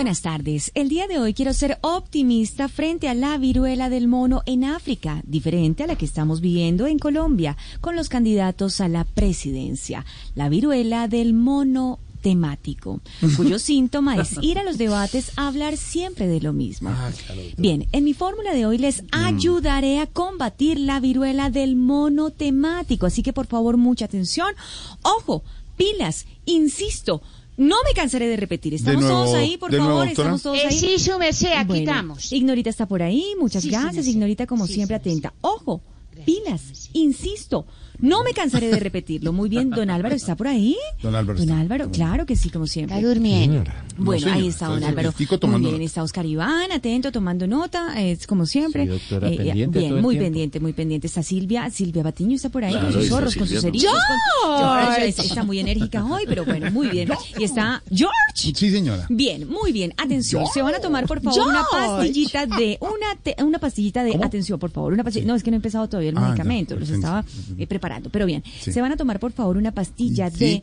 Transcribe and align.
Buenas 0.00 0.22
tardes. 0.22 0.72
El 0.74 0.88
día 0.88 1.06
de 1.08 1.18
hoy 1.18 1.34
quiero 1.34 1.52
ser 1.52 1.76
optimista 1.82 2.68
frente 2.68 3.10
a 3.10 3.12
la 3.12 3.36
viruela 3.36 3.90
del 3.90 4.08
mono 4.08 4.42
en 4.46 4.64
África, 4.64 5.20
diferente 5.26 5.82
a 5.82 5.86
la 5.86 5.94
que 5.94 6.06
estamos 6.06 6.40
viviendo 6.40 6.86
en 6.86 6.98
Colombia, 6.98 7.58
con 7.82 7.96
los 7.96 8.08
candidatos 8.08 8.80
a 8.80 8.88
la 8.88 9.04
presidencia. 9.04 10.06
La 10.34 10.48
viruela 10.48 11.06
del 11.06 11.34
mono 11.34 11.98
temático, 12.22 13.02
cuyo 13.36 13.58
síntoma 13.58 14.16
es 14.16 14.38
ir 14.40 14.58
a 14.58 14.62
los 14.62 14.78
debates 14.78 15.32
a 15.36 15.48
hablar 15.48 15.76
siempre 15.76 16.28
de 16.28 16.40
lo 16.40 16.54
mismo. 16.54 16.88
Ah, 16.88 17.10
Bien, 17.58 17.86
en 17.92 18.04
mi 18.04 18.14
fórmula 18.14 18.54
de 18.54 18.64
hoy 18.64 18.78
les 18.78 19.02
ayudaré 19.12 19.98
a 19.98 20.06
combatir 20.06 20.80
la 20.80 20.98
viruela 21.00 21.50
del 21.50 21.76
mono 21.76 22.30
temático, 22.30 23.04
así 23.04 23.22
que 23.22 23.34
por 23.34 23.48
favor 23.48 23.76
mucha 23.76 24.06
atención. 24.06 24.54
Ojo, 25.02 25.42
pilas, 25.76 26.24
insisto. 26.46 27.20
No 27.60 27.76
me 27.86 27.92
cansaré 27.94 28.26
de 28.26 28.36
repetir. 28.38 28.72
Estamos 28.72 29.02
nuevo- 29.02 29.24
todos 29.24 29.34
ahí, 29.36 29.58
por 29.58 29.70
de 29.70 29.76
nuevo, 29.76 29.92
favor. 29.92 30.06
doctora. 30.06 30.28
Estamos 30.36 30.42
todos 30.42 30.56
Eh, 30.58 30.66
ahí. 30.68 30.78
sí, 30.78 30.98
su 30.98 31.18
merced, 31.18 31.52
aquí 31.54 31.66
Bueno, 31.68 31.90
estamos. 31.90 32.32
Ignorita 32.32 32.70
está 32.70 32.86
por 32.86 33.02
ahí, 33.02 33.34
muchas 33.38 33.62
Sí, 33.62 33.68
gracias. 33.68 34.06
Ignorita, 34.06 34.46
como 34.46 34.66
Sí, 34.66 34.72
siempre, 34.74 34.96
sí, 34.96 35.02
sí. 35.04 35.10
atenta. 35.10 35.34
Ojo, 35.42 35.82
pilas, 36.24 36.90
insisto. 36.92 37.66
No 38.02 38.24
me 38.24 38.32
cansaré 38.32 38.68
de 38.70 38.80
repetirlo. 38.80 39.30
Muy 39.30 39.50
bien, 39.50 39.68
don 39.68 39.90
Álvaro 39.90 40.14
está 40.14 40.34
por 40.34 40.48
ahí. 40.48 40.74
Don 41.02 41.14
Álvaro 41.14 41.38
Don 41.38 41.48
está. 41.50 41.60
Álvaro, 41.60 41.90
claro 41.90 42.24
que 42.24 42.34
sí, 42.34 42.48
como 42.48 42.66
siempre. 42.66 42.96
Está 42.96 43.06
durmiendo. 43.06 43.62
Bueno, 43.98 44.26
No, 44.28 44.32
ahí 44.32 44.48
está 44.48 44.68
don 44.68 44.82
Álvaro. 44.82 45.12
Muy 45.42 45.60
bien, 45.60 45.82
está 45.82 46.02
Oscar 46.02 46.24
Iván, 46.24 46.72
atento, 46.72 47.12
tomando 47.12 47.46
nota, 47.46 48.00
es 48.00 48.26
como 48.26 48.46
siempre. 48.46 48.84
Sí, 48.84 48.88
doctora, 48.88 49.28
Eh, 49.28 49.36
pendiente 49.36 49.78
bien, 49.80 49.88
todo 49.90 49.96
el 49.98 50.02
muy 50.02 50.14
tiempo. 50.14 50.24
pendiente, 50.24 50.60
muy 50.60 50.72
pendiente. 50.72 51.06
Está 51.08 51.22
Silvia, 51.22 51.68
Silvia 51.68 52.02
Batiño 52.02 52.36
está 52.36 52.48
por 52.48 52.64
ahí 52.64 52.70
Claro, 52.72 52.86
con 52.86 52.94
sus 52.94 53.08
zorros, 53.10 53.36
con 53.36 53.46
sus 53.46 53.60
con- 53.62 53.72
George, 53.74 55.08
está- 55.08 55.44
muy 55.44 55.58
enérgica 55.58 56.02
hoy, 56.02 56.24
pero 56.26 56.46
bueno, 56.46 56.70
muy 56.70 56.88
bien. 56.88 57.10
Y 57.38 57.44
está 57.44 57.82
George. 57.90 58.14
Sí, 58.34 58.54
señora. 58.54 59.04
Bien, 59.10 59.46
muy 59.46 59.72
bien. 59.72 59.92
Atención, 59.98 60.46
se 60.54 60.62
van 60.62 60.74
a 60.74 60.80
tomar 60.80 61.06
por 61.06 61.20
favor 61.20 61.46
una 61.48 61.64
pastillita 61.70 62.46
de 62.46 62.78
una 62.80 63.14
te- 63.22 63.36
una 63.44 63.58
pastillita 63.58 64.02
de 64.04 64.14
atención, 64.22 64.58
por 64.58 64.70
favor, 64.70 64.94
una 64.94 65.04
pastilla. 65.04 65.26
No, 65.26 65.34
es 65.34 65.42
que 65.42 65.50
no 65.50 65.56
he 65.56 65.58
empezado 65.58 65.86
todavía 66.00 66.10
el 66.10 66.16
Ah, 66.18 66.20
ya, 66.20 66.26
medicamento, 66.28 66.76
los 66.76 66.88
estaba 66.90 67.24
eh, 67.58 67.66
preparando, 67.66 68.10
pero 68.10 68.26
bien. 68.26 68.42
Sí. 68.60 68.72
Se 68.72 68.80
van 68.80 68.92
a 68.92 68.96
tomar 68.96 69.18
por 69.20 69.32
favor 69.32 69.56
una 69.56 69.72
pastilla 69.72 70.30
Sí. 70.30 70.38
de 70.38 70.62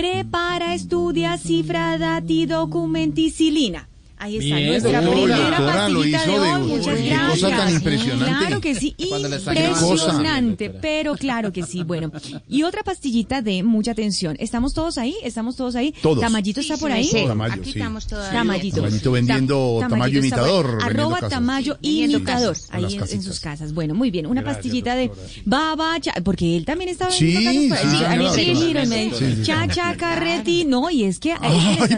Prepara, 0.00 0.72
estudia, 0.72 1.36
cifra, 1.36 1.98
dati, 1.98 2.46
documenticilina. 2.46 3.89
Ahí 4.22 4.36
está 4.36 4.56
Bien, 4.56 4.68
nuestra 4.68 5.00
doctora, 5.00 5.34
primera 5.36 5.56
doctora, 5.58 5.88
lo 5.88 5.98
pastillita 6.00 6.22
hizo 6.24 6.42
de 6.42 6.48
hoy. 6.52 6.62
Muchas 6.68 6.94
qué 6.98 7.08
gracias. 7.08 7.30
cosa 7.40 7.48
tan 7.56 7.72
impresionante. 7.74 8.38
Claro 8.46 8.60
que 8.60 8.74
sí, 8.74 8.94
impresionante, 8.98 10.70
pero 10.70 11.14
claro 11.16 11.52
que 11.52 11.62
sí. 11.62 11.82
Bueno, 11.84 12.12
y 12.48 12.62
otra 12.62 12.82
pastillita 12.82 13.42
de 13.42 13.62
mucha 13.62 13.92
atención. 13.92 14.36
¿Estamos 14.38 14.74
todos 14.74 14.98
ahí? 14.98 15.14
¿Estamos 15.22 15.56
todos 15.56 15.74
ahí? 15.74 15.94
Todos. 16.02 16.20
¿Tamayito 16.20 16.60
está 16.60 16.76
Sí, 16.76 16.80
por 16.82 16.92
ahí? 16.92 17.10
Tamayo, 17.26 17.54
Aquí 17.54 17.72
sí. 17.72 17.78
estamos 17.78 18.06
todavía. 18.06 18.38
Tamayito. 18.38 18.76
Tamayito 18.76 19.12
vendiendo 19.12 19.76
Ta- 19.80 19.88
Tamayo 19.88 20.18
imitador, 20.18 20.78
Arroba 20.82 21.14
casas. 21.16 21.30
Tamayo 21.30 21.78
imitador. 21.82 22.56
Ahí 22.70 22.98
en, 23.10 23.22
sus 23.22 23.40
casas. 23.40 23.72
Bueno, 23.72 23.94
muy 23.94 24.10
bien. 24.10 24.26
Una 24.26 24.42
Gracias, 24.42 24.56
pastillita 24.58 24.94
de 24.96 25.08
doctora, 25.08 25.28
sí. 25.28 25.42
baba, 25.46 25.98
cha- 26.00 26.14
porque 26.22 26.56
él 26.56 26.64
también 26.64 26.90
estaba 26.90 27.10
Sí, 27.10 27.32
vendiendo 27.32 27.74
casas 27.74 27.90
sí, 27.90 28.04
a 28.04 28.08
mí 28.10 28.16
claro, 28.16 28.34
sí, 28.34 29.10
Sí, 29.18 29.34
sí. 29.36 29.42
chacha, 29.44 29.96
carreti, 29.96 30.64
no, 30.64 30.90
y 30.90 31.04
es 31.04 31.18
que... 31.18 31.34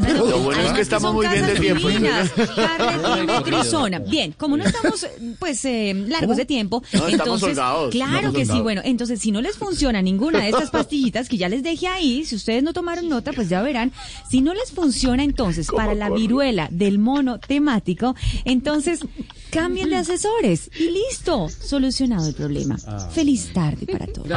pero- 0.00 0.26
Lo 0.30 0.38
bueno 0.40 0.62
es 0.62 0.72
que 0.72 0.80
estamos 0.80 1.12
muy 1.12 1.26
bien 1.26 1.46
de 1.46 1.58
tiempo. 1.58 1.88
Carreti, 2.54 3.26
Nutrizona. 3.26 3.98
Bien, 3.98 4.32
como 4.32 4.56
no 4.56 4.64
estamos, 4.64 5.06
pues, 5.38 5.64
eh, 5.64 5.94
largos 6.08 6.36
de 6.36 6.44
tiempo, 6.44 6.82
No, 6.92 7.06
estamos 7.06 7.12
entonces, 7.12 7.48
holgados, 7.50 7.90
claro 7.90 8.32
que 8.32 8.46
sí, 8.46 8.60
bueno, 8.60 8.82
entonces, 8.84 9.20
si 9.20 9.32
no 9.32 9.40
les 9.40 9.56
funciona 9.56 10.02
ninguna 10.02 10.40
de 10.40 10.50
estas 10.50 10.70
pastillitas 10.72 11.28
que 11.28 11.36
ya 11.36 11.48
les 11.48 11.62
dejé 11.62 11.88
ahí, 11.88 12.24
si 12.24 12.36
ustedes 12.36 12.62
no 12.62 12.72
tomaron 12.72 13.08
nota, 13.08 13.32
pues 13.32 13.48
ya 13.48 13.62
verán, 13.62 13.92
si 14.30 14.40
no 14.40 14.54
les 14.54 14.70
funciona 14.72 15.22
entonces 15.22 15.68
para 15.74 15.94
la 15.94 16.10
viruela 16.10 16.68
del 16.70 16.98
mono 16.98 17.38
temático, 17.38 18.14
entonces 18.44 19.00
cambien 19.50 19.90
de 19.90 19.96
asesores 19.96 20.70
y 20.78 20.90
listo, 20.90 21.48
solucionado 21.48 22.26
el 22.28 22.34
problema. 22.34 22.76
Feliz 23.12 23.52
tarde 23.52 23.86
para 23.86 24.06
todos. 24.06 24.28
No 24.28 24.36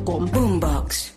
Boombox. 0.05 1.11